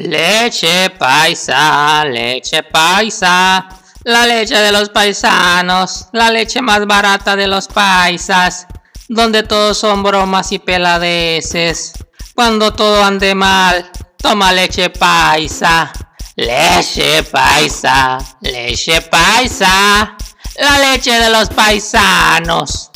[0.00, 3.68] Leche paisa, leche paisa,
[4.04, 8.66] la leche de los paisanos, la leche más barata de los paisas,
[9.08, 11.92] donde todos son bromas y peladeces.
[12.34, 15.92] Cuando todo ande mal, toma leche paisa,
[16.34, 20.16] leche paisa, leche paisa,
[20.56, 22.90] la leche de los paisanos.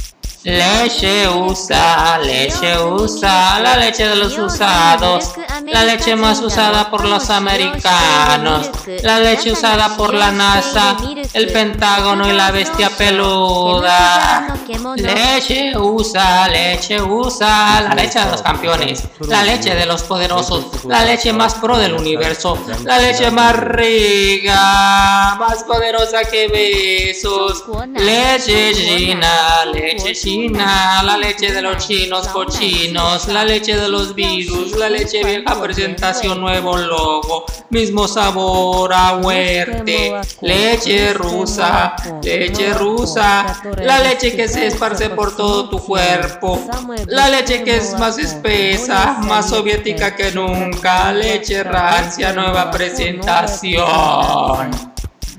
[0.45, 5.33] Leche usa, leche usa, la leche de los usados,
[5.75, 8.71] la leche más usada por los americanos,
[9.03, 10.97] la leche usada por la NASA,
[11.33, 14.55] el Pentágono y la bestia peluda.
[14.97, 21.05] Leche usa, leche usa, la leche de los campeones, la leche de los poderosos, la
[21.05, 27.65] leche más pro del universo, la leche más rica, más poderosa que besos,
[27.97, 34.77] leche china, leche china la leche de los chinos cochinos, la leche de los virus,
[34.77, 44.01] la leche vieja presentación, nuevo logo, mismo sabor a muerte, leche rusa, leche rusa, la
[44.01, 46.69] leche que se esparce por todo tu cuerpo,
[47.07, 54.71] la leche que es más espesa, más soviética que nunca, leche rancia, nueva presentación.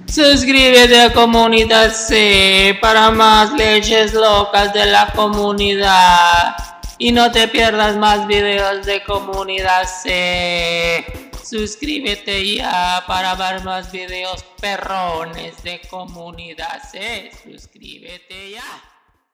[0.07, 6.64] Suscríbete a Comunidad C para más leches locas de la comunidad.
[6.97, 11.05] Y no te pierdas más videos de Comunidad C.
[11.43, 17.31] Suscríbete ya para ver más videos perrones de Comunidad C.
[17.43, 18.94] Suscríbete ya.